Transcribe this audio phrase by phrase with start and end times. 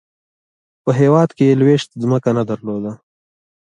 [0.83, 2.91] په هیواد کې یې لویشت ځمکه نه درلوده.